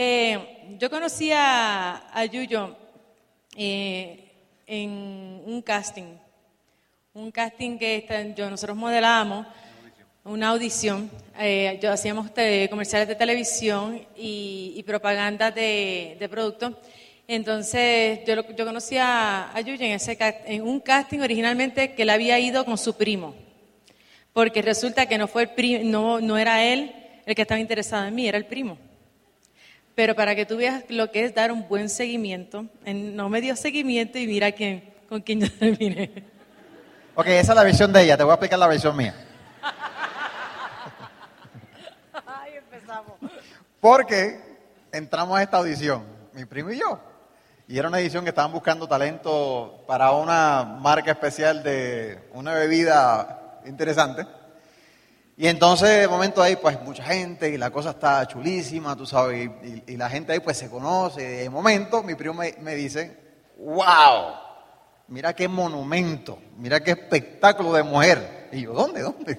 [0.00, 2.76] Eh, yo conocí a, Yuyo
[3.56, 4.30] eh,
[4.64, 4.90] en
[5.44, 6.14] un casting,
[7.14, 9.44] un casting que está- yo, nosotros modelábamos,
[10.22, 11.10] una audición.
[11.40, 12.30] Eh, yo hacíamos
[12.70, 16.74] comerciales de televisión y, propaganda de, productos.
[17.26, 22.38] Entonces, yo, yo conocí a, Yuyo en, ese, en un casting originalmente que él había
[22.38, 23.34] ido con su primo
[24.32, 26.94] porque resulta que no fue el pri- no, no era él
[27.26, 28.78] el que estaba interesado en mí, era el primo.
[29.98, 33.56] Pero para que tú veas lo que es dar un buen seguimiento, no me dio
[33.56, 36.22] seguimiento y mira quién, con quién yo terminé.
[37.16, 39.12] Ok, esa es la visión de ella, te voy a explicar la visión mía.
[42.24, 43.14] Ay, empezamos.
[43.80, 44.40] Porque
[44.92, 47.00] entramos a esta audición, mi primo y yo.
[47.66, 53.62] Y era una edición que estaban buscando talento para una marca especial de una bebida
[53.66, 54.24] interesante.
[55.40, 59.48] Y entonces de momento ahí pues mucha gente y la cosa está chulísima, tú sabes,
[59.86, 61.22] y, la gente ahí pues se conoce.
[61.22, 63.16] De momento mi primo me, me dice,
[63.56, 64.32] wow,
[65.06, 68.48] mira qué monumento, mira qué espectáculo de mujer.
[68.50, 69.00] Y yo, ¿dónde?
[69.02, 69.38] ¿Dónde?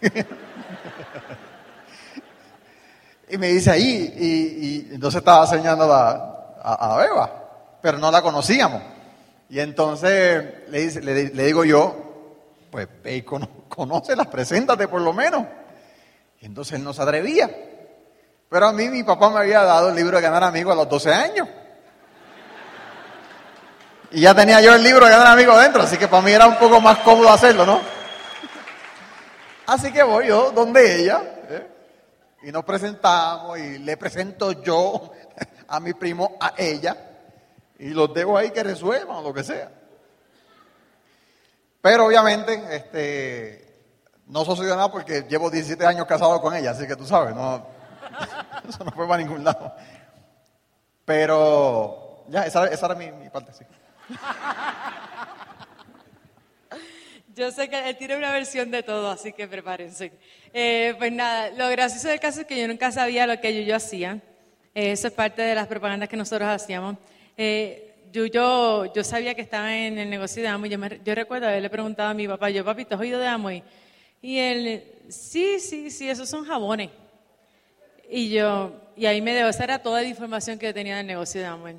[3.28, 8.20] Y me dice ahí, y, entonces estaba enseñando a, a, a Beba, pero no la
[8.20, 8.82] conocíamos.
[9.48, 12.11] Y entonces le, dice- le, le digo yo,
[12.72, 15.46] pues ve y conócelas, preséntate por lo menos.
[16.40, 17.50] Y entonces él no se atrevía.
[18.48, 20.88] Pero a mí mi papá me había dado el libro de ganar amigos a los
[20.88, 21.48] 12 años.
[24.10, 26.46] Y ya tenía yo el libro de ganar amigos dentro, así que para mí era
[26.46, 27.80] un poco más cómodo hacerlo, ¿no?
[29.66, 31.66] Así que voy yo donde ella, ¿eh?
[32.42, 35.12] y nos presentamos y le presento yo
[35.68, 36.96] a mi primo a ella
[37.78, 39.70] y los dejo ahí que resuelvan o lo que sea.
[41.82, 43.66] Pero obviamente este,
[44.28, 47.66] no sucedió nada porque llevo 17 años casado con ella, así que tú sabes, no,
[48.68, 49.74] eso no fue para ningún lado.
[51.04, 53.64] Pero ya, esa, esa era mi, mi parte, sí.
[57.34, 60.12] Yo sé que él tiene una versión de todo, así que prepárense.
[60.52, 63.74] Eh, pues nada, lo gracioso del caso es que yo nunca sabía lo que Yuyo
[63.74, 64.20] hacía.
[64.74, 66.96] Eh, eso es parte de las propagandas que nosotros hacíamos.
[67.36, 70.70] Eh, Yuyo, yo sabía que estaba en el negocio de Amway.
[70.70, 73.26] Yo, me- yo recuerdo haberle preguntado a mi papá, yo, papi, ¿te has oído de
[73.26, 73.62] Amway?
[74.20, 76.90] Y él, sí, sí, sí, esos son jabones.
[78.10, 81.06] Y yo, y ahí me dejó, esa era toda la información que yo tenía del
[81.06, 81.76] negocio de Amway.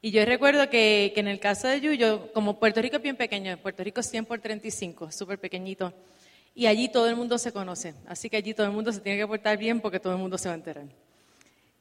[0.00, 3.16] Y yo recuerdo que, que en el caso de Yuyo, como Puerto Rico es bien
[3.16, 5.92] pequeño, Puerto Rico es 100 por 35, súper pequeñito,
[6.54, 9.18] y allí todo el mundo se conoce, así que allí todo el mundo se tiene
[9.18, 10.84] que portar bien porque todo el mundo se va a enterar.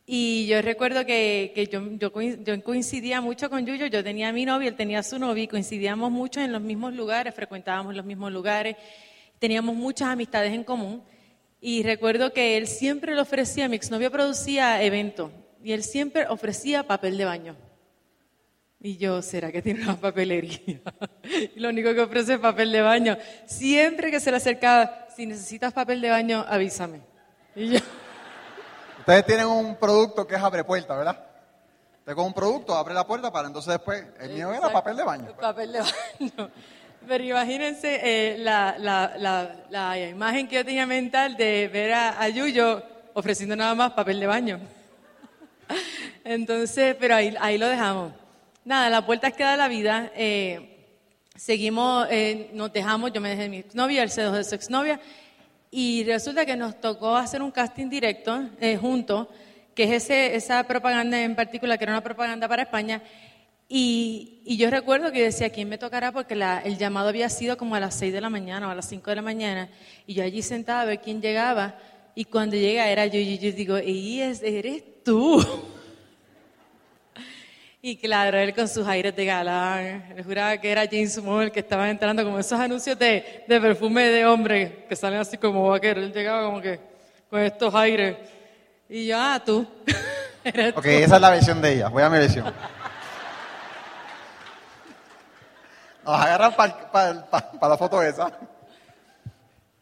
[0.08, 4.32] Y yo recuerdo que, que yo, yo, yo coincidía mucho con Yuyo, yo tenía a
[4.32, 8.06] mi novio, él tenía a su novio, coincidíamos mucho en los mismos lugares, frecuentábamos los
[8.06, 8.76] mismos lugares,
[9.40, 11.04] teníamos muchas amistades en común.
[11.60, 15.32] Y recuerdo que él siempre le ofrecía, mi exnovio producía eventos,
[15.64, 17.56] y él siempre ofrecía papel de baño.
[18.80, 20.60] Y yo, ¿será que tiene una papelería?
[21.56, 23.18] lo único que ofrece es papel de baño.
[23.48, 27.00] Siempre que se le acercaba, si necesitas papel de baño, avísame.
[27.56, 27.80] Y yo,
[29.06, 31.24] Ustedes tienen un producto que es abre puerta, ¿verdad?
[32.00, 35.04] Usted con un producto abre la puerta para entonces después, el mío era papel de
[35.04, 35.32] baño.
[35.40, 36.50] Papel de baño.
[37.08, 42.20] Pero imagínense eh, la, la, la, la imagen que yo tenía mental de ver a,
[42.20, 42.82] a Yuyo
[43.14, 44.60] ofreciendo nada más papel de baño.
[46.24, 48.12] Entonces, pero ahí, ahí lo dejamos.
[48.64, 50.12] Nada, las vueltas que da la vida.
[50.16, 50.72] eh,
[51.36, 54.56] seguimos, eh, nos dejamos, yo me dejé de mi exnovia, él se dejó de su
[54.56, 55.00] exnovia.
[55.78, 59.28] Y resulta que nos tocó hacer un casting directo eh, juntos,
[59.76, 63.02] que es ese, esa propaganda en particular, que era una propaganda para España.
[63.68, 66.14] Y, y yo recuerdo que decía, ¿quién me tocará?
[66.14, 68.76] Porque la- el llamado había sido como a las 6 de la mañana o a
[68.76, 69.70] las 5 de la mañana.
[70.08, 71.78] Y yo allí sentada a ver quién llegaba.
[72.16, 75.46] Y cuando llega era yo, y yo digo, "Ey, es- eres tú.
[77.88, 81.60] Y claro, él con sus aires de galán, él juraba que era James Moore que
[81.60, 86.02] estaba entrando como esos anuncios de, de perfume de hombre que salen así como vaquero.
[86.02, 86.80] Él llegaba como que
[87.30, 88.18] con estos aires.
[88.90, 89.68] Y yo, ah, tú.
[90.76, 91.90] Ok, esa es la versión de ella.
[91.90, 92.52] Voy a mi versión.
[96.04, 98.32] Nos agarran para la foto esa.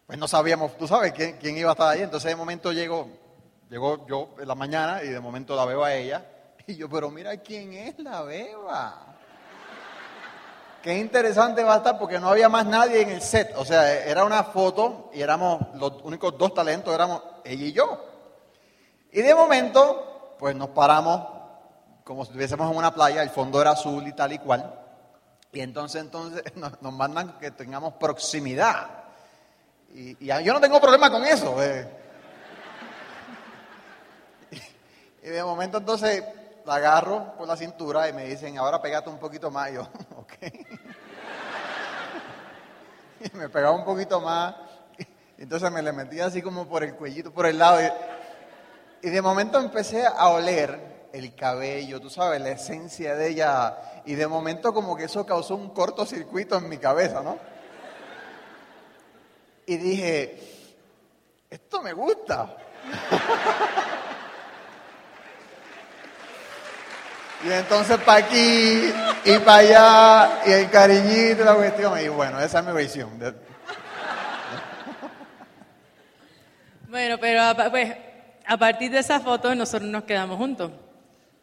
[0.06, 2.02] Pues no sabíamos, tú sabes quién, quién iba a estar ahí.
[2.02, 3.08] Entonces de momento llegó,
[3.70, 6.26] llegó yo en la mañana y de momento la veo a ella.
[6.68, 9.16] Y yo, pero mira quién es la beba.
[10.82, 13.54] Qué interesante va a estar porque no había más nadie en el set.
[13.58, 18.06] O sea, era una foto y éramos los únicos dos talentos, éramos ella y yo.
[19.12, 21.22] Y de momento, pues nos paramos
[22.04, 24.74] como si estuviésemos en una playa, el fondo era azul y tal y cual.
[25.54, 29.06] Y entonces, entonces nos, mandan que tengamos proximidad.
[29.94, 31.64] Y, y yo no tengo problema con eso.
[31.64, 31.88] eh.
[35.24, 36.22] Y de momento entonces
[36.66, 39.72] la agarro por la cintura y me dicen, ahora pégate un poquito más.
[39.72, 39.82] Y yo,
[40.18, 40.34] ok.
[43.24, 44.54] Y me pegaba un poquito más.
[45.38, 47.82] Entonces me le metía así como por el cuellito, por el lado.
[47.82, 54.02] Y, y de momento empecé a oler el cabello, tú sabes, la esencia de ella.
[54.06, 57.38] Y de momento como que eso causó un cortocircuito en mi cabeza, ¿no?
[59.66, 60.38] Y dije,
[61.50, 62.58] esto me gusta.
[67.46, 68.94] Y entonces para aquí
[69.26, 72.00] y para allá y el cariñito y la cuestión.
[72.00, 73.10] Y bueno, esa es mi visión.
[76.88, 77.42] Bueno, pero
[77.72, 77.92] pues,
[78.46, 80.72] a partir de esa foto nosotros nos quedamos juntos.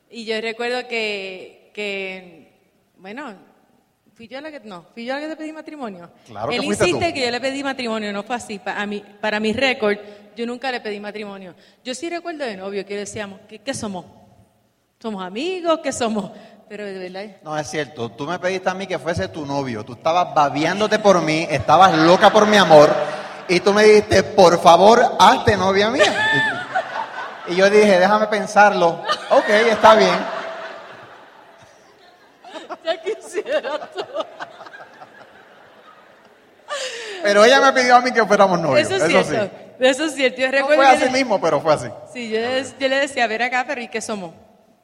[0.08, 2.52] Y yo recuerdo que, que,
[2.96, 3.34] bueno,
[4.14, 6.10] fui yo la que, no, fui yo la que te pedí matrimonio.
[6.26, 7.14] Claro que Él fuiste insiste tú.
[7.14, 8.58] que yo le pedí matrimonio, no fue así.
[8.58, 9.98] Para, mí, para mi récord,
[10.34, 11.54] yo nunca le pedí matrimonio.
[11.84, 14.19] Yo sí recuerdo de novio que decíamos, ¿qué, qué somos?
[15.00, 15.80] ¿Somos amigos?
[15.82, 16.30] ¿Qué somos?
[16.68, 19.82] Pero de verdad, No es cierto, tú me pediste a mí que fuese tu novio,
[19.84, 22.94] tú estabas babeándote por mí, estabas loca por mi amor
[23.48, 26.14] y tú me dijiste, por favor, hazte novia mía.
[27.48, 29.00] Y, yo dije, déjame pensarlo,
[29.30, 30.14] ok, está bien.
[32.84, 34.04] ya quisiera tú.
[37.22, 39.56] Pero ella me pidió a mí que fuéramos novios, Eso es eso, cierto.
[39.56, 39.62] sí.
[39.80, 40.40] Eso es cierto.
[40.42, 41.88] Yo No fue que así le- mismo, pero fue así.
[42.12, 44.32] Sí, yo, le- yo le decía, a ver acá, pero ¿y qué somos?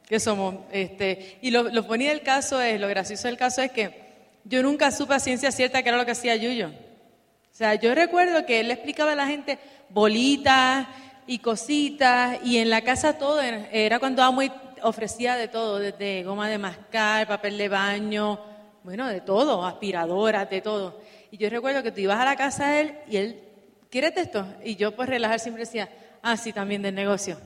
[0.07, 0.55] ¿Qué somos?
[0.71, 4.07] Este, y lo, lo bonito del caso es, lo gracioso del caso es que
[4.45, 6.69] yo nunca supe a ciencia cierta qué era lo que hacía Yuyo.
[6.69, 9.59] O sea, yo recuerdo que él le explicaba a la gente
[9.89, 10.87] bolitas
[11.25, 14.41] y cositas, y en la casa todo era, cuando amo
[14.81, 18.39] ofrecía de todo, desde goma de mascar, papel de baño,
[18.83, 21.01] bueno, de todo, aspiradoras, de todo.
[21.31, 23.43] Y yo recuerdo que tú ibas a la casa de él y él,
[23.89, 24.47] ¿quieres esto?
[24.63, 25.89] Y yo pues relajar siempre decía,
[26.21, 27.37] ah, sí, también del negocio.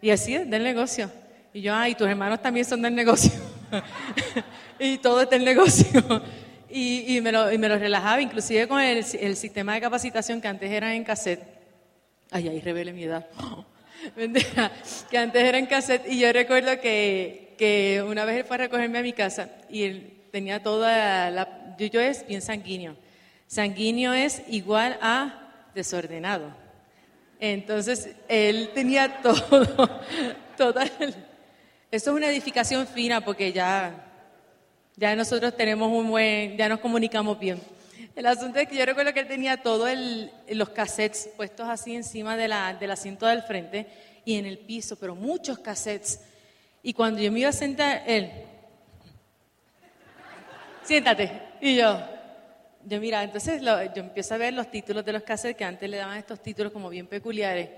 [0.00, 1.10] Y así del negocio.
[1.56, 3.32] Y yo, ay, tus hermanos también son del negocio.
[4.78, 6.22] y todo es del negocio.
[6.68, 10.38] y, y me lo, y me lo relajaba, inclusive con el, el sistema de capacitación
[10.42, 11.42] que antes era en cassette.
[12.30, 13.26] Ay, ahí revele mi edad.
[15.10, 16.06] Que antes era en cassette.
[16.12, 19.84] Y yo recuerdo que, que una vez él fue a recogerme a mi casa y
[19.84, 21.74] él tenía toda la...
[21.78, 22.96] Yo, yo es bien sanguíneo.
[23.46, 26.50] Sanguíneo es igual a desordenado.
[27.40, 30.02] Entonces, él tenía todo,
[30.58, 31.14] toda el-
[31.90, 34.04] Eso es una edificación fina porque ya,
[34.96, 37.60] ya nosotros tenemos un buen, ya nos comunicamos bien.
[38.14, 39.88] El asunto es que yo recuerdo que él tenía todos
[40.48, 43.86] los cassettes puestos así encima de la, del asiento del frente
[44.24, 46.20] y en el piso, pero muchos cassettes.
[46.82, 48.30] Y cuando yo me iba a sentar, él,
[50.82, 51.30] siéntate.
[51.60, 52.00] Y yo,
[52.84, 55.88] yo mira, entonces lo- yo empiezo a ver los títulos de los cassettes que antes
[55.88, 57.68] le daban estos títulos como bien peculiares.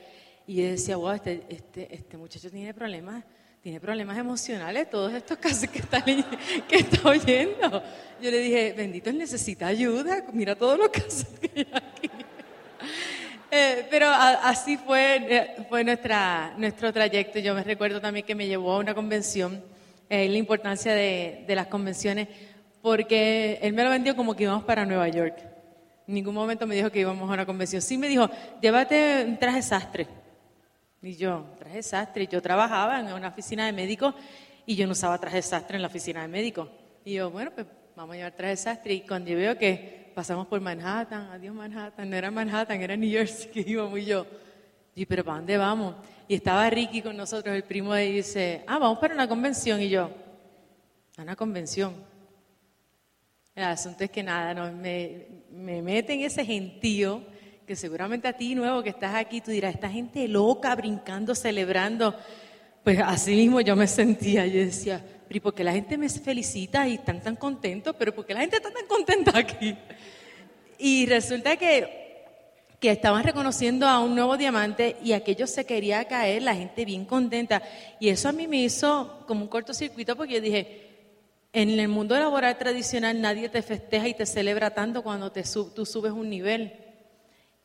[0.46, 3.24] Y yo decía, wow, este, este, este muchacho tiene problemas,
[3.62, 7.82] tiene problemas emocionales, todos estos cassettes que está, que está oyendo.
[8.20, 12.10] Yo le dije, bendito, él necesita ayuda, mira todos los cassettes que hay aquí.
[13.50, 17.38] Eh, pero así fue, eh, fue nuestra, nuestro trayecto.
[17.38, 19.62] Yo me recuerdo también que me llevó a una convención,
[20.10, 22.28] eh, la importancia de, de las convenciones,
[22.82, 25.38] porque él me lo vendió como que íbamos para Nueva York.
[26.06, 27.82] En ningún momento me dijo que íbamos a una convención.
[27.82, 28.30] Sí me dijo,
[28.60, 30.06] llévate un traje sastre.
[31.02, 32.26] Y yo, traje sastre.
[32.26, 34.14] Yo trabajaba en una oficina de médicos
[34.66, 36.68] y yo no usaba traje sastre en la oficina de médicos.
[37.04, 38.94] Y yo, bueno, pues vamos a llevar traje sastre.
[38.94, 43.10] Y cuando yo veo que pasamos por Manhattan, adiós Manhattan, no era Manhattan, era New
[43.10, 44.26] Jersey que íbamos y yo.
[44.94, 45.94] Y pero ¿para dónde vamos?
[46.26, 49.28] Y estaba Ricky con nosotros, el primo de él, y dice, ah, vamos para una
[49.28, 49.80] convención.
[49.80, 50.10] Y yo,
[51.16, 51.94] a una convención.
[53.54, 57.22] El asunto es que nada, no, me, me mete en ese gentío
[57.68, 62.16] que seguramente a ti nuevo que estás aquí, tú dirás, esta gente loca, brincando, celebrando.
[62.82, 66.08] Pues así mismo yo me sentía, yo decía, pero ¿y por qué la gente me
[66.08, 67.94] felicita y están tan contentos?
[67.98, 69.76] Pero ¿por qué la gente está tan contenta aquí?
[70.78, 72.24] Y resulta que,
[72.80, 77.04] que estaban reconociendo a un nuevo diamante y aquello se quería caer, la gente bien
[77.04, 77.62] contenta.
[78.00, 80.86] Y eso a mí me hizo como un cortocircuito porque yo dije,
[81.52, 85.74] en el mundo laboral tradicional nadie te festeja y te celebra tanto cuando te sub-
[85.74, 86.72] tú subes un nivel.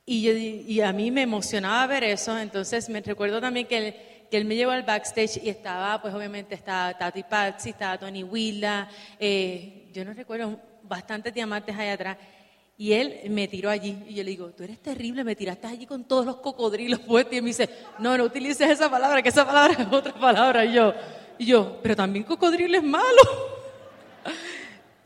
[0.05, 3.95] Y, yo y a mí me emocionaba ver eso, entonces me recuerdo también que él,
[4.29, 8.21] que él me llevó al backstage y estaba, pues obviamente estaba Tati Patsy, estaba Tony
[8.23, 12.17] Willa, eh, yo no recuerdo, bastantes diamantes allá atrás.
[12.75, 15.85] Y él me tiró allí y yo le digo, tú eres terrible, me tiraste allí
[15.85, 17.33] con todos los cocodrilos puestos.
[17.33, 17.69] Y él me dice,
[17.99, 20.65] no, no utilices esa palabra, que esa palabra es otra palabra.
[20.65, 20.93] Y yo,
[21.37, 23.21] y yo pero también cocodrilo es malo.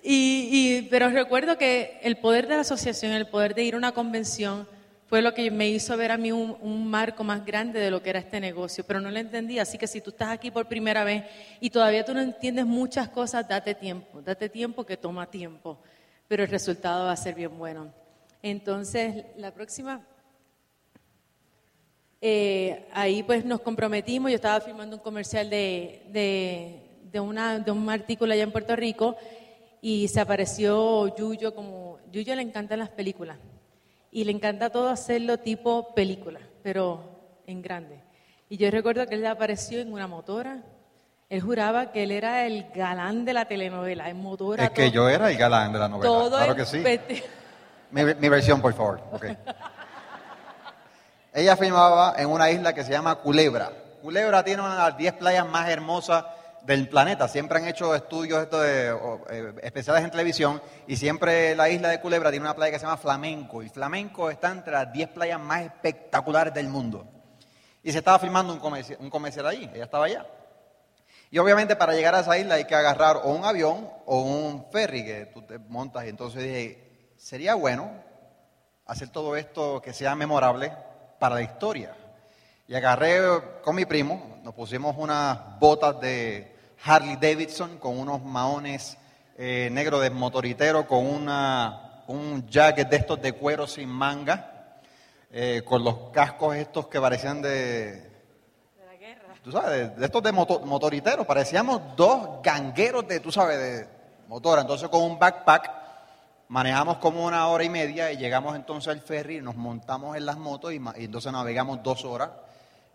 [0.10, 3.78] Y, y- pero recuerdo que el poder de la asociación, el poder de ir a
[3.78, 4.66] una convención,
[5.08, 8.10] fue lo que me hizo ver a mí un, marco más grande de lo que
[8.10, 9.58] era este negocio, pero no lo entendí.
[9.58, 11.24] Así que si tú estás aquí por primera vez
[11.62, 15.80] y todavía tú no entiendes muchas cosas, date tiempo, date tiempo que toma tiempo,
[16.28, 17.94] pero el resultado va a ser bien bueno.
[18.44, 20.06] Entonces, la próxima,
[22.20, 27.72] eh, ahí pues nos comprometimos, yo estaba filmando un comercial de, de, de, una, de
[27.72, 29.16] un artículo allá en Puerto Rico
[29.82, 33.38] y se apareció Yuyo como, Yuyo le encantan las películas
[34.12, 38.04] y le encanta todo hacerlo tipo película, pero en grande.
[38.50, 40.64] Y yo recuerdo que él apareció en una motora.
[41.30, 44.66] Él juraba que él era el galán de la telenovela, en motora.
[44.66, 46.10] Es que yo era el galán de la novela.
[46.10, 46.82] Todo claro que sí.
[47.92, 49.02] Mi, mi versión, por favor.
[49.12, 49.26] ok.
[51.34, 53.72] Ella filmaba en una isla que se llama Culebra.
[54.02, 56.26] Culebra tiene una de las 10 playas más hermosas
[56.68, 57.30] del planeta.
[57.30, 58.94] Siempre han hecho estudios esto eh,
[59.64, 62.98] especiales en televisión y siempre la isla de Culebra tiene una playa que se llama
[62.98, 63.64] Flamenco.
[63.64, 67.08] Y Flamenco está entre las 10 playas más espectaculares del mundo.
[67.82, 68.60] Y se estaba filmando un
[69.00, 69.70] un comercial allí.
[69.74, 70.28] Ella estaba allá.
[71.32, 74.70] Y obviamente para llegar a esa isla hay que agarrar o un avión o un
[74.70, 76.04] ferry que tú te montas.
[76.04, 77.92] Y entonces dije, sería bueno
[78.86, 80.74] hacer todo esto que sea memorable
[81.18, 81.96] para la historia.
[82.68, 83.22] Y agarré
[83.64, 88.98] con mi primo, nos pusimos unas botas de Harley Davidson con unos maones
[89.38, 94.80] eh, negros de motoritero, con una, un jacket de estos de cuero sin manga,
[95.32, 99.34] eh, con los cascos estos que parecían de, de la guerra.
[99.44, 103.88] tú sabes, de, estos de moto- motoriteros, parecíamos dos gangueros de, tú sabes, de
[104.28, 104.62] motora.
[104.62, 105.72] Entonces con un backpack
[106.48, 110.38] manejamos como una hora y media y llegamos entonces al ferry, nos montamos en las
[110.38, 112.30] motos y entonces navegamos dos horas.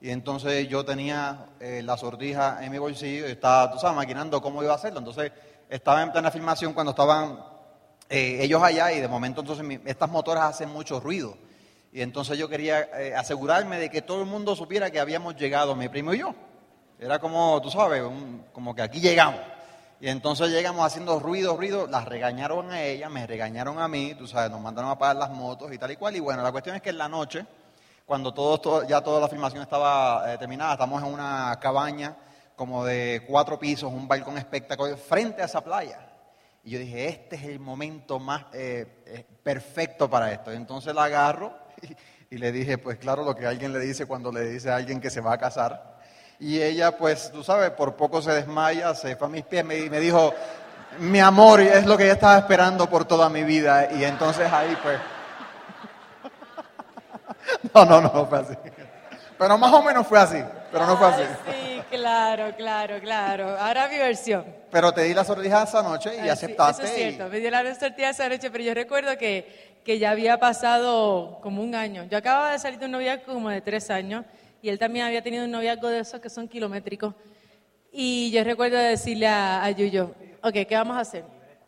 [0.03, 4.43] Y entonces yo tenía eh, la sortija en mi bolsillo y estaba, tú sabes, maquinando
[4.43, 4.99] cómo iba a hacerlo.
[4.99, 5.31] Entonces
[5.71, 7.39] estaba en plena filmación cuando estaban
[8.11, 11.37] eh, ellos allá y de momento entonces mi- estas motoras hacen mucho ruido.
[11.93, 15.77] Y entonces yo quería eh, asegurarme de que todo el mundo supiera que habíamos llegado,
[15.77, 16.35] mi primo y yo.
[16.99, 19.41] Era como, tú sabes, un- como que aquí llegamos.
[20.01, 24.27] Y entonces llegamos haciendo ruido, ruido, las regañaron a ella, me regañaron a mí, tú
[24.27, 26.17] sabes, nos mandaron a pagar las motos y tal y cual.
[26.17, 27.47] Y bueno, la cuestión es que en la noche,
[28.13, 32.15] cuando todo, todo- ya toda la filmación estaba eh, terminada, estamos en una cabaña
[32.55, 35.99] como de cuatro pisos, un balcón espectacular, frente a esa playa.
[36.63, 40.53] Y yo dije, este es el momento más eh, eh, perfecto para esto.
[40.53, 41.97] Entonces la agarro y,
[42.35, 45.01] y le dije, pues claro, lo que alguien le dice cuando le dice a alguien
[45.01, 45.97] que se va a casar.
[46.39, 49.89] Y ella, pues, tú sabes, por poco se desmaya, se fue a mis pies me-
[49.89, 50.35] me dijo,
[50.99, 53.91] mi amor, es lo que yo estaba esperando por toda mi vida.
[53.91, 54.99] Y entonces ahí, pues...
[57.75, 58.55] No, no, no fue así.
[59.39, 60.39] Pero más o menos fue así,
[60.71, 61.23] pero no fue así.
[61.47, 63.59] Ay, sí, claro, claro, claro.
[63.59, 64.45] Ahora mi versión.
[64.71, 66.85] Pero te di la sortija esa noche y Ay, sí, aceptaste.
[66.85, 69.99] eso es y- cierto, me dio la sortija esa noche, pero yo recuerdo que, que
[69.99, 72.05] ya había pasado como un año.
[72.05, 74.25] Yo acababa de salir de un noviazgo como de tres años
[74.61, 77.15] y él también había tenido un noviazgo de esos que son kilométricos.
[77.93, 81.25] Y yo recuerdo decirle a, a Yuyo, ok, ¿qué vamos a hacer?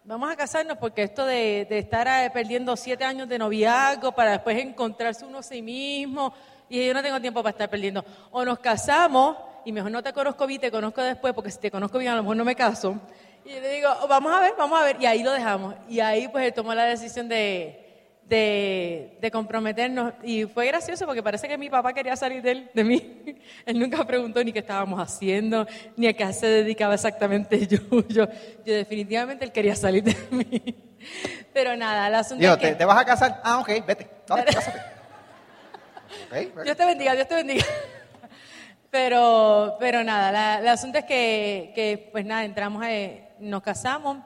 [0.06, 4.32] Vamos a casarnos porque esto de, de estar eh, perdiendo siete años de noviazgo para
[4.32, 6.34] después encontrarse uno a sí mismo,
[6.68, 8.04] y yo no tengo tiempo para estar perdiendo.
[8.30, 11.70] O nos casamos y mejor no te conozco bien, te conozco después, porque si te
[11.70, 13.00] conozco bien a lo mejor no me caso.
[13.46, 15.74] Y yo le digo, vamos a ver, vamos a ver, y ahí lo dejamos.
[15.88, 17.83] Y ahí pues él tomó la decisión de,
[18.28, 20.14] de, de comprometernos.
[20.22, 23.22] Y fue gracioso porque parece que mi papá quería salir de, él, de mí.
[23.66, 25.66] Él nunca preguntó ni qué estábamos haciendo,
[25.96, 27.78] ni a qué se dedicaba exactamente yo.
[28.08, 28.26] Yo,
[28.64, 30.74] yo definitivamente él quería salir de mí.
[31.52, 32.68] Pero nada, el asunto es que...
[32.68, 33.40] ¿te, te vas a casar?
[33.44, 34.08] Ah, ok, vete.
[34.26, 34.80] Dale, cásate.
[36.64, 37.64] Dios te bendiga, Dios te bendiga.
[38.90, 44.18] Pero, pero nada, la, el asunto es que, que, pues nada, entramos, eh, nos casamos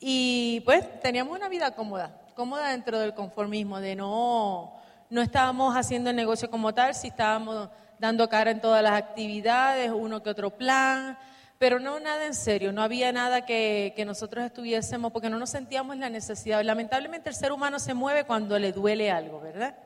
[0.00, 4.72] y pues teníamos una vida cómoda, cómoda dentro del conformismo, de no,
[5.10, 7.68] no estábamos haciendo el negocio como tal, sí estábamos
[8.00, 11.16] dando cara en todas las actividades, uno que otro plan,
[11.60, 15.50] pero no nada en serio, no había nada que, que nosotros estuviésemos, porque no nos
[15.50, 16.64] sentíamos la necesidad.
[16.64, 19.76] Lamentablemente el ser humano se mueve cuando le duele algo, ¿verdad?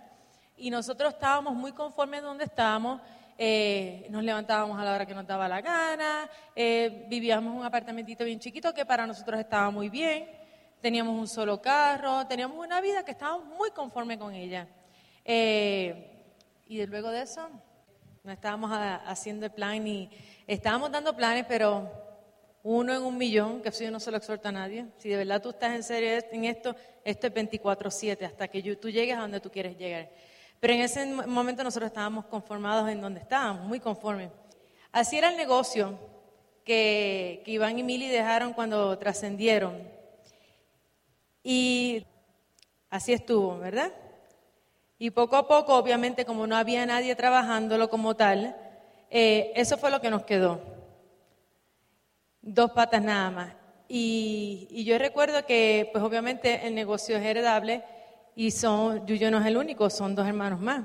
[0.57, 3.03] Y nosotros estábamos muy conformes donde estábamos,
[3.37, 7.67] eh, nos levantábamos a la hora que nos daba la gana, eh, vivíamos en un
[7.67, 10.46] apartamentito bien chiquito que para nosotros estaba muy bien,
[10.81, 14.69] teníamos un solo carro, teníamos una vida que estábamos muy conformes con ella.
[15.25, 16.13] Eh,
[16.67, 17.49] y luego de eso,
[18.23, 20.11] no estábamos a- haciendo el plan y
[20.47, 21.91] estábamos dando planes, pero
[22.63, 24.87] uno en un millón, que eso yo no se lo exhorto a nadie.
[24.99, 28.77] Si de verdad tú estás en serio en esto, esto es 24/7 hasta que yo-
[28.79, 30.11] tú llegues a donde tú quieres llegar.
[30.59, 34.31] Pero en ese mo- momento nosotros estábamos conformados en donde estábamos, muy conformes.
[34.91, 35.99] Así era el negocio
[36.65, 39.95] que, que Iván y Mili dejaron cuando trascendieron.
[41.49, 42.05] Y
[42.91, 43.93] así estuvo, ¿verdad?
[44.99, 48.57] Y poco a poco, obviamente, como no había nadie trabajándolo como tal,
[49.11, 50.61] eh, eso fue lo que nos quedó.
[52.43, 53.55] Dos patas nada más.
[53.89, 57.85] Y, y, yo recuerdo que, pues obviamente, el negocio es heredable
[58.35, 60.85] y son, Yuyo no es el único, son dos hermanos más.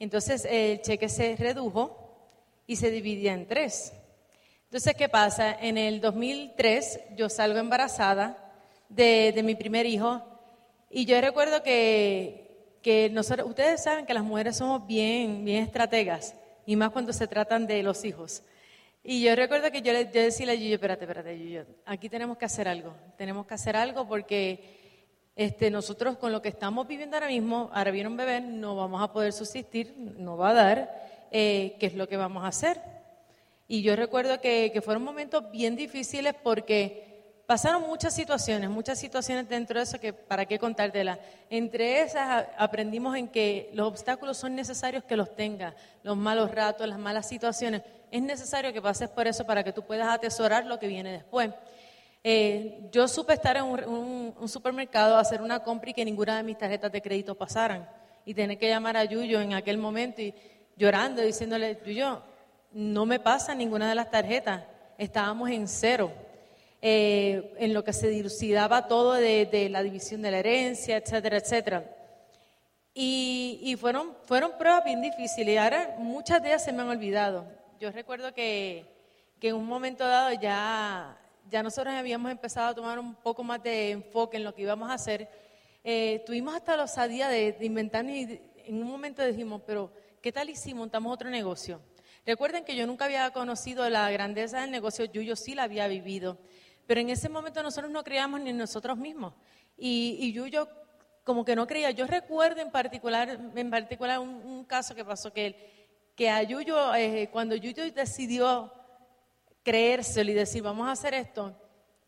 [0.00, 2.26] Entonces el cheque se redujo
[2.66, 3.92] y se dividía en tres.
[4.64, 5.52] Entonces, ¿qué pasa?
[5.52, 8.49] En el 2003 yo salgo embarazada
[8.90, 10.22] de, de mi primer hijo
[10.92, 16.34] y yo recuerdo que, que nosotros, ustedes saben que las mujeres somos bien, bien estrategas
[16.66, 18.42] y más cuando se tratan de los hijos.
[19.04, 22.36] Y yo recuerdo que yo, le, yo decía a Yuyo, espérate, espérate, Yuyo, aquí tenemos
[22.36, 27.16] que hacer algo, tenemos que hacer algo porque este, nosotros con lo que estamos viviendo
[27.16, 31.08] ahora mismo, ahora viene un bebé, no vamos a poder subsistir, no va a dar,
[31.30, 32.80] eh, ¿qué es lo que vamos a hacer?
[33.68, 37.09] Y yo recuerdo que, que fueron momentos bien difíciles porque
[37.50, 41.18] pasaron muchas situaciones, muchas situaciones dentro de eso que para qué contártela.
[41.50, 46.86] Entre esas aprendimos en que los obstáculos son necesarios que los tengas, los malos ratos,
[46.86, 47.82] las malas situaciones.
[48.12, 51.50] Es necesario que pases por eso para que tú puedas atesorar lo que viene después.
[52.22, 56.44] Eh, yo supe estar en un, supermercado a hacer una compra y que ninguna de
[56.44, 57.84] mis tarjetas de crédito pasaran.
[58.24, 60.32] Y tener que llamar a Yuyo en aquel momento y
[60.76, 62.22] llorando, diciéndole, Yuyo,
[62.70, 64.62] no me pasa ninguna de las tarjetas.
[64.96, 66.29] Estábamos en cero.
[66.82, 71.96] Eh, en lo que se dilucidaba todo de, la división de la herencia, etcétera, etcétera.
[72.94, 76.88] Y, y, fueron, fueron pruebas bien difíciles y ahora muchas de ellas se me han
[76.88, 77.44] olvidado.
[77.78, 78.86] Yo recuerdo que,
[79.38, 81.16] que en un momento dado ya
[81.50, 84.88] ya nosotros habíamos empezado a tomar un poco más de enfoque en lo que íbamos
[84.88, 85.28] a hacer,
[85.82, 90.54] eh, tuvimos hasta la osadía de, inventar y en un momento dijimos, pero ¿qué tal
[90.54, 91.80] si montamos otro negocio?
[92.24, 96.38] Recuerden que yo nunca había conocido la grandeza del negocio, Yuyo sí la había vivido,
[96.90, 99.32] pero en ese momento nosotros no creíamos ni nosotros mismos.
[99.76, 100.68] Y, y Yuyo
[101.22, 101.92] como que no creía.
[101.92, 107.28] Yo recuerdo en particular, en particular un, caso que pasó que, que a Yuyo, eh,
[107.30, 108.74] cuando Yuyo decidió
[109.62, 111.54] creérselo y decir, vamos a hacer esto,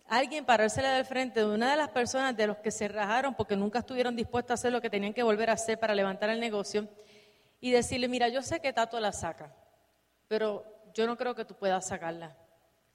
[0.08, 3.54] alguien parársele del frente de una de las personas de los que se rajaron porque
[3.54, 6.40] nunca estuvieron dispuestos a hacer lo que tenían que volver a hacer para levantar el
[6.40, 6.88] negocio
[7.60, 9.54] y decirle, mira, yo sé que Tato la saca,
[10.26, 12.36] pero yo no creo que tú puedas sacarla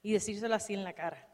[0.02, 1.27] y decírselo así en la cara.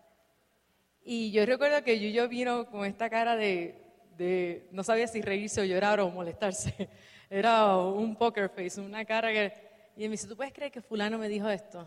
[1.07, 3.75] Y yo recuerdo que Yuyo vino con esta cara de,
[4.17, 6.89] de, no sabía si reírse o llorar o molestarse.
[7.31, 9.53] Era un poker face, una cara que...
[9.97, 11.87] Y me dice, ¿tú puedes creer que fulano me dijo esto?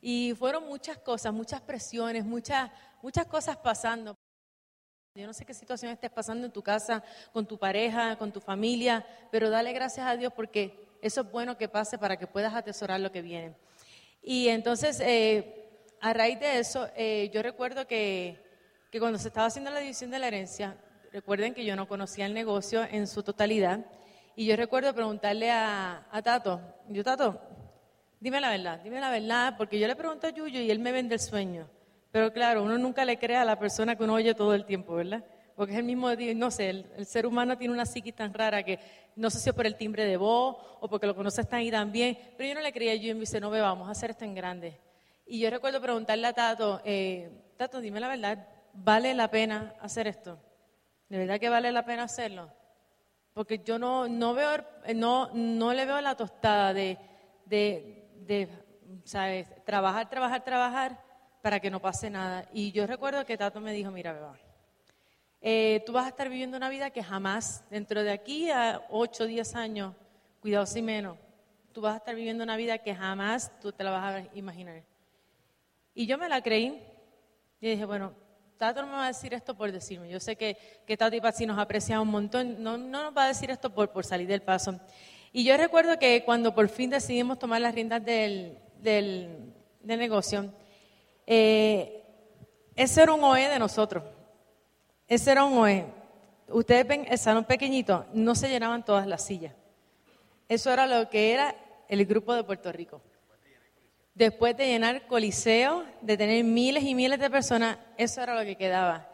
[0.00, 4.16] Y fueron muchas cosas, muchas presiones, muchas, muchas cosas pasando.
[5.14, 8.40] Yo no sé qué situación estés pasando en tu casa, con tu pareja, con tu
[8.40, 12.54] familia, pero dale gracias a Dios porque eso es bueno que pase para que puedas
[12.54, 13.54] atesorar lo que viene.
[14.20, 15.65] Y entonces, eh,
[16.00, 18.38] a raíz de eso, eh, yo recuerdo que,
[18.90, 20.76] que cuando se estaba haciendo la división de la herencia,
[21.12, 23.84] recuerden que yo no conocía el negocio en su totalidad,
[24.34, 27.40] y yo recuerdo preguntarle a, a Tato, yo Tato,
[28.18, 30.90] Dime la verdad, dime la verdad, porque yo le pregunto a Yuyo y él me
[30.90, 31.68] vende el sueño.
[32.10, 34.94] Pero claro, uno nunca le cree a la persona que uno oye todo el tiempo,
[34.94, 35.22] ¿verdad?
[35.54, 38.78] Porque es el mismo, no sé, el, ser humano tiene una psiquis tan rara que
[39.16, 41.70] no sé si es por el timbre de voz o porque lo conoces tan y
[41.70, 43.86] tan bien, pero yo no le creía a Yuyo y me dice, no, ve, vamos
[43.86, 44.78] a hacer esto en grande.
[45.26, 50.06] Y yo recuerdo preguntarle a Tato, eh, Tato, dime la verdad, ¿vale la pena hacer
[50.06, 50.38] esto?
[51.08, 52.50] ¿De verdad que vale la pena hacerlo?
[53.32, 56.98] Porque yo no, no, veo, no, no le veo la tostada de,
[57.44, 58.48] de de
[59.04, 59.46] ¿sabes?
[59.64, 61.00] trabajar, trabajar, trabajar
[61.42, 62.46] para que no pase nada.
[62.52, 64.36] Y yo recuerdo que Tato me dijo, mira, beba,
[65.40, 69.26] eh, tú vas a estar viviendo una vida que jamás, dentro de aquí a 8,
[69.26, 69.94] 10 años,
[70.40, 71.16] cuidado si menos,
[71.72, 74.82] tú vas a estar viviendo una vida que jamás tú te la vas a imaginar.
[75.98, 76.78] Y yo me la creí
[77.58, 78.12] y dije, bueno,
[78.58, 80.10] Tato no me va a decir esto por decirme.
[80.10, 83.24] Yo sé que, que Tato y Patsy nos aprecia un montón, no, no nos va
[83.24, 84.78] a decir esto por, por salir del paso.
[85.32, 89.54] Y yo recuerdo que cuando por fin decidimos tomar las riendas del, del,
[89.84, 90.52] negocio,
[91.26, 92.04] eh,
[92.74, 94.04] ese era un OE de nosotros.
[95.08, 95.86] Ese era un OE.
[96.48, 99.54] Ustedes ven el salón pequeñito, no se llenaban todas las sillas.
[100.46, 101.56] Eso era lo que era
[101.88, 103.00] el grupo de Puerto Rico.
[104.16, 108.56] Después de llenar coliseo, de tener miles y miles de personas, eso era lo que
[108.56, 109.08] quedaba.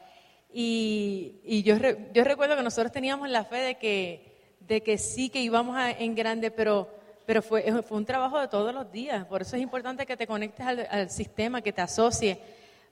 [0.51, 1.77] Y, y yo,
[2.15, 4.33] yo recuerdo que nosotros teníamos la fe de que
[4.67, 6.88] de que sí que íbamos en grande, pero,
[7.27, 9.25] pero fue, fue un trabajo de todos los días.
[9.27, 12.38] Por eso es importante que te conectes al, sistema, que te asocies,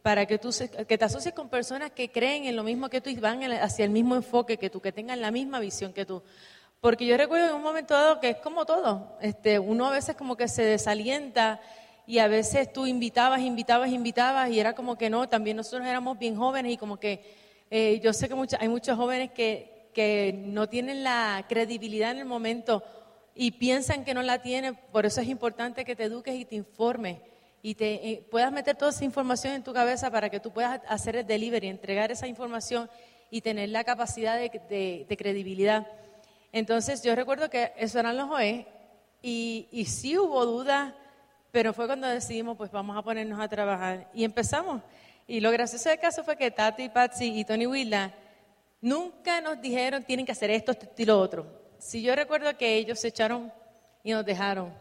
[0.03, 0.51] para que, tú,
[0.88, 3.85] que te asocies con personas que creen en lo mismo que tú y van hacia
[3.85, 6.23] el mismo enfoque que tú, que tengan la misma visión que tú.
[6.81, 10.16] Porque yo recuerdo en un momento dado que es como todo, este, uno a veces
[10.16, 11.61] como que se desalienta
[12.11, 16.18] y a veces tú invitabas, invitabas, invitabas y era como que no, también nosotros éramos
[16.18, 17.23] bien jóvenes y como que
[17.70, 22.83] eh, yo sé que hay muchos jóvenes que no tienen la credibilidad en el momento
[23.33, 24.77] y piensan que no la tienen.
[24.90, 27.18] Por eso es importante que te eduques y te informes
[27.62, 30.81] y te eh, puedas meter toda esa información en tu cabeza para que tú puedas
[30.88, 32.90] hacer el delivery, entregar esa información
[33.31, 35.87] y tener la capacidad de, credibilidad.
[36.51, 38.66] Entonces yo recuerdo que eso eran los OE
[39.23, 40.92] y, y sí hubo dudas,
[41.50, 44.82] pero fue cuando decidimos, pues vamos a ponernos a trabajar y empezamos.
[45.26, 48.14] Y lo gracioso del caso fue que Tati, Patsy y Tony Willa
[48.80, 51.46] nunca nos dijeron tienen que hacer esto, esto y lo otro.
[51.78, 53.52] Si yo recuerdo que ellos se echaron
[54.02, 54.72] y nos dejaron.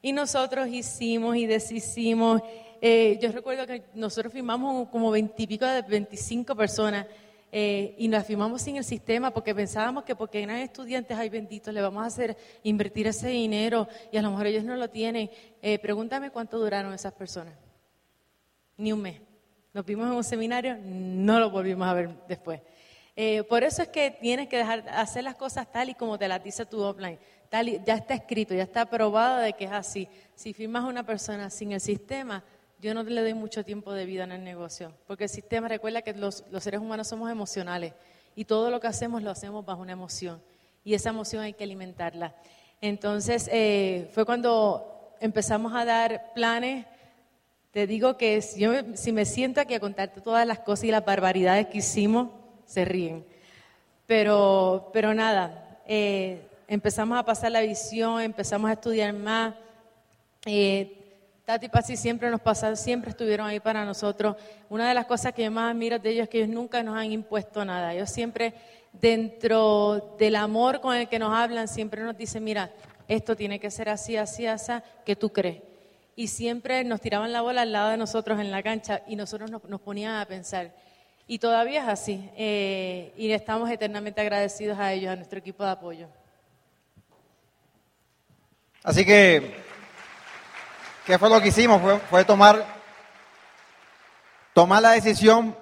[0.00, 2.40] Y nosotros hicimos y deshicimos.
[2.80, 7.06] Eh, yo recuerdo que nosotros firmamos como veintipico de veinticinco personas
[7.50, 11.72] eh, y nos firmamos sin el sistema porque pensábamos que porque eran estudiantes, ay benditos,
[11.72, 15.30] le vamos a hacer invertir ese dinero y a lo mejor ellos no lo tienen.
[15.62, 17.54] Eh, pregúntame cuánto duraron esas personas.
[18.76, 19.20] Ni un mes.
[19.72, 22.60] Nos vimos en un seminario, no lo volvimos a ver después.
[23.48, 26.42] por eso es que tienes que dejar hacer las cosas tal y como te las
[26.42, 27.18] dice tu offline
[27.50, 30.08] ya está escrito, ya está probado de que es así.
[30.34, 32.44] Si firmas a una persona sin el sistema,
[32.80, 36.02] yo no le doy mucho tiempo de vida en el negocio, porque el sistema recuerda
[36.02, 37.92] que los, seres humanos somos emocionales
[38.36, 40.40] y todo lo que hacemos lo hacemos bajo una emoción
[40.84, 42.34] y esa emoción hay que alimentarla.
[42.80, 46.86] Entonces, eh, fue cuando empezamos a dar planes.
[47.72, 50.90] Te digo que si, yo si me siento aquí a contarte todas las cosas y
[50.90, 52.30] las barbaridades que hicimos,
[52.64, 53.24] se ríen.
[54.06, 59.54] Pero, pero nada, eh, empezamos a pasar la visión, empezamos a estudiar más.
[60.46, 60.97] Eh,
[61.48, 64.36] Tati y Pasi siempre nos pasaron, siempre estuvieron ahí para nosotros.
[64.68, 66.94] Una de las cosas que yo más admiro de ellos es que ellos nunca nos
[66.94, 67.94] han impuesto nada.
[67.94, 68.52] Ellos siempre,
[68.92, 72.70] dentro del amor con el que nos hablan, siempre nos dicen, mira,
[73.08, 74.72] esto tiene que ser así, así, así,
[75.06, 75.62] que tú crees.
[76.16, 79.50] Y siempre nos tiraban la bola al lado de nosotros en la cancha y nosotros
[79.50, 80.74] nos, ponían a pensar.
[81.26, 82.28] Y todavía es así.
[82.36, 86.08] Eh, y estamos eternamente agradecidos a ellos, a nuestro equipo de apoyo.
[88.82, 89.66] Así que,
[91.08, 91.80] ¿qué fue lo que hicimos?
[92.10, 92.62] Fue, tomar,
[94.52, 95.56] tomar la decisión,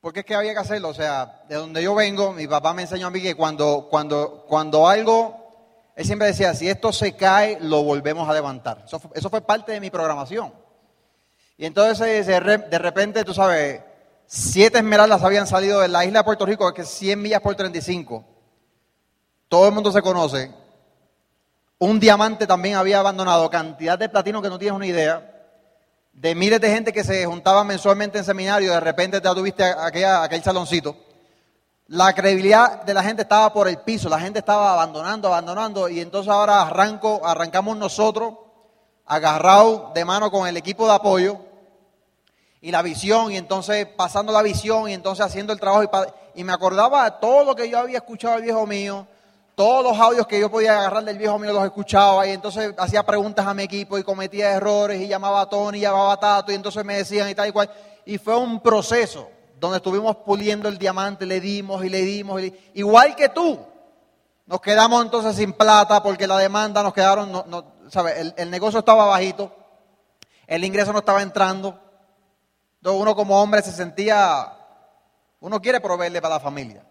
[0.00, 0.88] porque es que había que hacerlo.
[0.88, 4.44] O sea, de donde yo vengo, mi papá me enseñó a mí que cuando, cuando,
[4.48, 8.84] cuando algo, él siempre decía, si esto se cae, lo volvemos a levantar.
[8.84, 10.52] Eso fue, parte de mi programación.
[11.56, 13.82] Y entonces, de repente, tú sabes,
[14.26, 17.54] siete esmeraldas habían salido de la isla de Puerto Rico, que es 100 millas por
[17.54, 18.24] 35.
[19.46, 20.63] Todo el mundo se conoce
[21.84, 25.30] un diamante también había abandonado, cantidad de platino que no tienes una idea,
[26.14, 30.22] de miles de gente que se juntaban mensualmente en seminario, de repente te tuviste aquella,
[30.22, 30.96] aquel saloncito.
[31.88, 36.00] La credibilidad de la gente estaba por el piso, la gente estaba abandonando, abandonando, y
[36.00, 38.34] entonces ahora arranco, arrancamos nosotros,
[39.04, 41.38] agarrados de mano con el equipo de apoyo,
[42.62, 45.82] y la visión, y entonces pasando la visión, y entonces haciendo el trabajo,
[46.34, 49.06] y, me acordaba todo lo que yo había escuchado al viejo mío,
[49.54, 53.04] todos los audios que yo podía agarrar del viejo mío los escuchaba y entonces hacía
[53.04, 56.56] preguntas a mi equipo y cometía errores y llamaba a Tony, llamaba a Tato y
[56.56, 57.70] entonces me decían y tal y cual.
[58.04, 62.42] Y fue un proceso donde estuvimos puliendo el diamante, le dimos y le dimos.
[62.74, 63.60] igual que tú,
[64.46, 67.64] nos quedamos entonces sin plata porque la demanda nos quedaron, no, no,
[68.08, 69.52] El, el, negocio estaba bajito,
[70.48, 71.78] el ingreso no estaba entrando.
[72.78, 74.52] Entonces uno como hombre se sentía,
[75.38, 76.84] uno quiere proveerle para la familia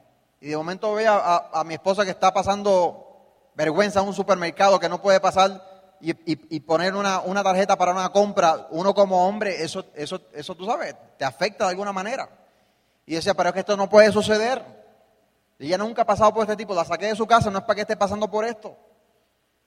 [0.44, 4.90] y de momento ve a, mi esposa que está pasando vergüenza en un supermercado que
[4.90, 10.20] no puede pasar y, poner una, tarjeta para una compra, uno como hombre, eso, eso,
[10.34, 12.28] eso tú sabes, te afecta de alguna manera.
[13.06, 14.62] Y decía, pero es que esto no puede suceder.
[15.60, 17.64] Y ella nunca ha pasado por este tipo, la saqué de su casa, no es
[17.64, 18.76] para que esté pasando por esto.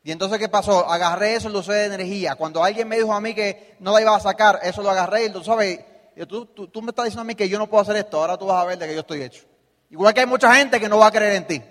[0.04, 0.90] Y entonces, ¿qué pasó?
[0.90, 2.34] Agarré eso, lo usé de energía.
[2.34, 5.24] Cuando alguien me dijo a mí que no la iba a sacar, eso lo agarré
[5.24, 5.80] y tú sabes,
[6.28, 8.36] tú, tú, tú me estás diciendo a mí que yo no puedo hacer esto, ahora
[8.36, 9.55] tú vas a ver de que yo estoy hecho.
[9.90, 11.62] Igual que hay mucha gente que no va a creer en ti.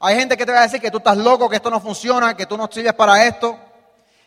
[0.00, 2.34] Hay gente que te va a decir que tú estás loco, que esto no funciona,
[2.34, 3.58] que tú no sirves para esto.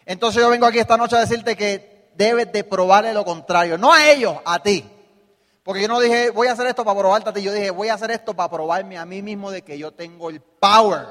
[0.05, 3.77] Entonces yo vengo aquí esta noche a decirte que debes de probarle lo contrario.
[3.77, 4.85] No a ellos, a ti.
[5.63, 7.41] Porque yo no dije, voy a hacer esto para probarte a ti.
[7.41, 10.29] Yo dije, voy a hacer esto para probarme a mí mismo de que yo tengo
[10.29, 11.07] el power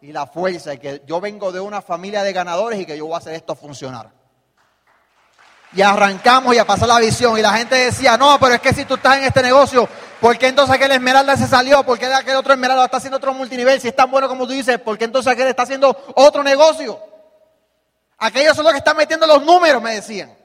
[0.00, 3.06] y la fuerza y que yo vengo de una familia de ganadores y que yo
[3.06, 4.10] voy a hacer esto funcionar.
[5.72, 7.36] Y arrancamos y a pasar la visión.
[7.38, 9.88] Y la gente decía, no, pero es que si tú estás en este negocio,
[10.20, 11.84] ¿por qué entonces aquel esmeralda se salió?
[11.84, 13.80] ¿Por qué aquel otro esmeralda está haciendo otro multinivel?
[13.80, 17.00] Si es tan bueno como tú dices, ¿por qué entonces aquel está haciendo otro negocio?
[18.18, 20.36] Aquellos son los que están metiendo los números, me decían.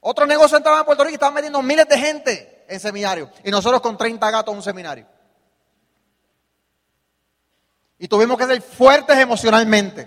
[0.00, 3.30] Otro negocio entraba en Puerto Rico y estaban metiendo miles de gente en seminario.
[3.44, 5.06] Y nosotros con 30 gatos en un seminario.
[7.98, 10.04] Y tuvimos que ser fuertes emocionalmente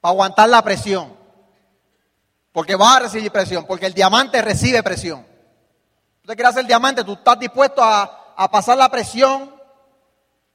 [0.00, 1.16] para aguantar la presión.
[2.52, 5.26] Porque vas a recibir presión, porque el diamante recibe presión.
[6.26, 9.54] Tú te quieres hacer diamante, tú estás dispuesto a, pasar la presión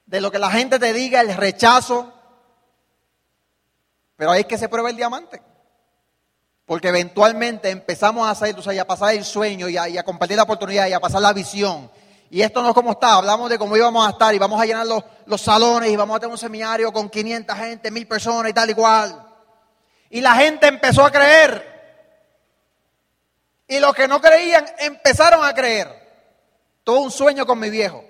[0.06, 2.12] de lo que la gente te diga, el rechazo.
[4.18, 5.42] Pero ahí es que se prueba el diamante.
[6.66, 10.94] Porque eventualmente empezamos a hacer, a pasar el sueño y a, compartir la oportunidad y
[10.94, 11.90] a pasar la visión.
[12.30, 14.66] Y esto no es como está, hablamos de cómo íbamos a estar y vamos a
[14.66, 18.52] llenar los, los salones y vamos a tener un seminario con 500 gente, 1000 personas
[18.52, 19.26] y tal y cual.
[20.10, 21.71] Y la gente empezó a creer.
[23.72, 25.88] Y los que no creían empezaron a creer.
[26.84, 28.04] Todo un sueño con mi viejo.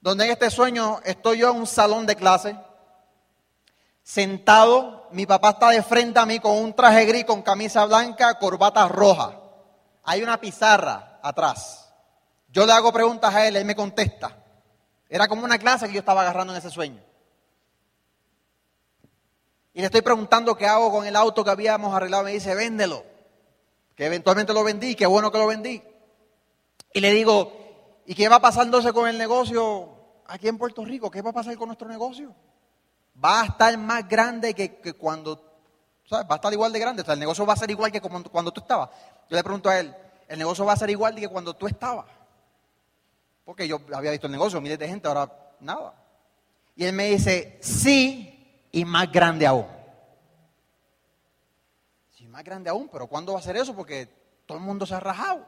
[0.00, 2.58] Donde en este sueño estoy yo en un salón de clase,
[4.02, 8.36] sentado, mi papá está de frente a mí con un traje gris, con camisa blanca,
[8.40, 9.40] corbata roja.
[10.02, 11.88] Hay una pizarra atrás.
[12.48, 14.36] Yo le hago preguntas a él, él me contesta.
[15.08, 17.00] Era como una clase que yo estaba agarrando en ese sueño.
[19.72, 22.24] Y le estoy preguntando qué hago con el auto que habíamos arreglado.
[22.24, 23.14] Me dice, véndelo.
[23.96, 25.82] Que eventualmente lo vendí, qué bueno que lo vendí.
[26.92, 29.88] Y le digo, ¿y qué va pasándose con el negocio
[30.26, 31.10] aquí en Puerto Rico?
[31.10, 32.34] ¿Qué va a pasar con nuestro negocio?
[33.22, 35.42] Va a estar más grande que, cuando,
[36.04, 36.26] ¿sabes?
[36.28, 37.02] Va a estar igual de grande.
[37.02, 38.90] O sea, el negocio va a ser igual que cuando tú estabas.
[39.28, 39.94] Yo le pregunto a él,
[40.28, 42.06] ¿el negocio va a ser igual que cuando tú estabas?
[43.44, 45.94] Porque yo había visto el negocio, miles de gente, ahora nada.
[46.74, 49.75] Y él me dice, sí, y más grande aún.
[52.16, 53.76] Sí, más grande aún, pero ¿cuándo va a ser eso?
[53.76, 54.06] Porque
[54.46, 55.44] todo el mundo se ha rajado.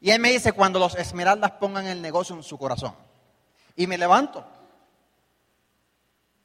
[0.00, 2.94] Y él me dice, cuando los esmeraldas pongan el negocio en su corazón.
[3.76, 4.46] Y me levanto.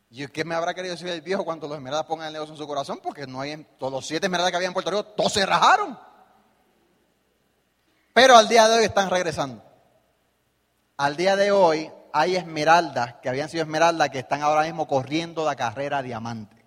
[0.10, 2.58] ¿Y qué me habrá querido decir el viejo cuando los esmeraldas pongan el negocio en
[2.58, 3.00] su corazón?
[3.02, 5.98] Porque no hay, todos los siete esmeraldas que había en Puerto Rico, todos se rajaron.
[8.12, 9.64] Pero al día de hoy están regresando.
[10.98, 15.46] Al día de hoy hay esmeraldas, que habían sido esmeraldas, que están ahora mismo corriendo
[15.46, 16.63] la carrera diamante.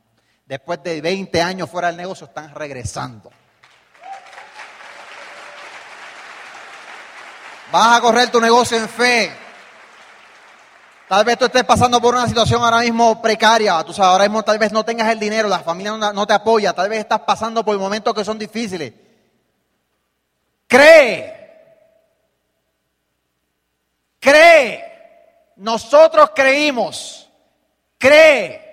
[0.47, 3.31] Después de 20 años fuera del negocio, están regresando.
[7.73, 9.33] Vas a correr tu negocio en fe.
[11.09, 13.83] Tal vez tú estés pasando por una situación ahora mismo precaria.
[13.85, 16.73] Tú sabes, ahora mismo tal vez no tengas el dinero, la familia no, te apoya.
[16.73, 18.93] Tal vez estás pasando por momentos que son difíciles.
[20.69, 21.35] Cree.
[24.21, 25.53] Cree.
[25.57, 27.29] Nosotros creímos.
[27.99, 28.66] Cree.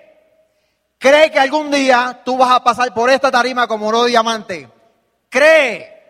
[1.04, 4.66] Cree que algún día tú vas a pasar por esta tarima como oro diamante.
[5.28, 6.02] Cree.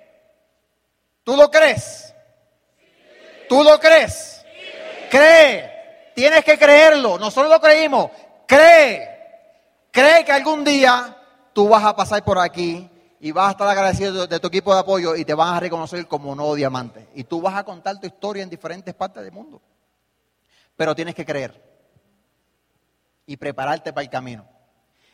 [1.24, 2.14] ¿Tú lo crees?
[3.48, 4.44] ¿Tú lo crees?
[5.11, 6.12] Cree.
[6.14, 7.18] Tienes que creerlo.
[7.18, 8.09] Nosotros lo creímos.
[8.46, 9.09] Cree.
[9.90, 11.16] Cree que algún día
[11.52, 14.78] tú vas a pasar por aquí y vas a estar agradecido de, tu equipo de
[14.78, 17.09] apoyo y te van a reconocer como nuevo diamante.
[17.16, 19.61] Y tú vas a contar tu historia en diferentes partes del mundo.
[20.76, 21.61] Pero tienes que creer
[23.26, 24.54] y prepararte para el camino.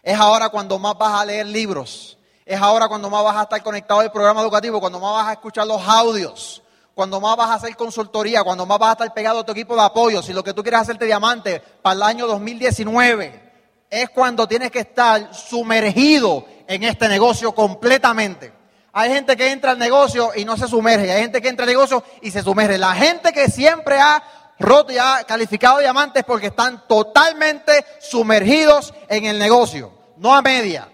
[0.02, 2.18] Es ahora cuando más vas a leer libros.
[2.44, 5.32] Es ahora cuando más vas a estar conectado al programa educativo, cuando más vas a
[5.32, 6.62] escuchar los audios
[7.00, 9.74] cuando más vas a hacer consultoría, cuando más vas a estar pegado a tu equipo
[9.74, 13.52] de apoyo, si lo que tú quieres hacerte diamante para el año 2019,
[13.88, 18.52] es cuando tienes que estar sumergido en este negocio completamente.
[18.92, 21.70] Hay gente que entra al negocio y no se sumerge, hay gente que entra al
[21.70, 22.76] negocio y se sumerge.
[22.76, 24.22] La gente que siempre ha
[24.60, 30.88] roto y ha calificado diamantes porque están totalmente sumergidos en el negocio, no a media.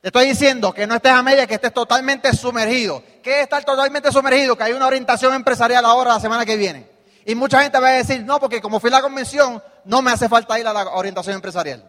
[0.00, 3.02] Te estoy diciendo que no estés a media, que estés totalmente sumergido.
[3.22, 4.56] ¿Qué es estar totalmente sumergido?
[4.56, 6.88] Que hay una orientación empresarial ahora la semana que viene.
[7.24, 10.10] Y mucha gente va a decir, no, porque como fui a la convención, no me
[10.10, 11.88] hace falta ir a la orientación empresarial.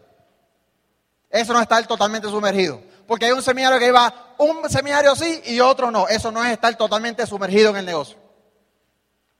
[1.30, 2.82] Eso no es estar totalmente sumergido.
[3.08, 6.08] Porque hay un seminario que iba, un seminario sí y otro no.
[6.08, 8.18] Eso no es estar totalmente sumergido en el negocio.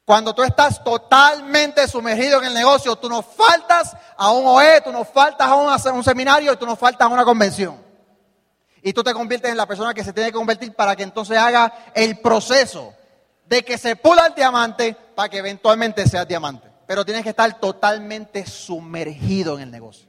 [0.10, 4.92] Cuando tú estás totalmente sumergido en el negocio, tú no faltas a un OE, tú
[4.92, 7.80] no faltas a un, un seminario y tú no faltas a una convención.
[8.82, 11.38] Y tú te conviertes en la persona que se tiene que convertir para que entonces
[11.38, 12.92] haga el proceso
[13.46, 16.68] de que se pula el diamante para que eventualmente sea diamante.
[16.88, 20.08] Pero tienes que estar totalmente sumergido en el negocio.